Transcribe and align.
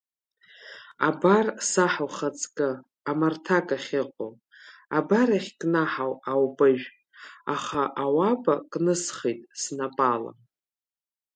Абар, 1.07 1.45
саҳ 1.69 1.93
ухаҵкы, 2.05 2.69
амарҭақ 3.09 3.67
ахьыҟоу, 3.75 4.33
абар 4.97 5.29
иахькнаҳау 5.33 6.13
аупыжә, 6.31 6.85
аха 7.53 7.81
ауапа 8.03 8.55
кнысхит 8.71 9.41
снапала. 9.61 10.31